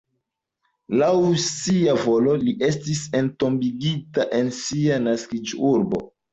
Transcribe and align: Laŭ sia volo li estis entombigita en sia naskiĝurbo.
Laŭ 1.01 1.11
sia 1.43 1.93
volo 2.07 2.33
li 2.47 2.55
estis 2.71 3.03
entombigita 3.21 4.29
en 4.41 4.53
sia 4.65 5.01
naskiĝurbo. 5.07 6.05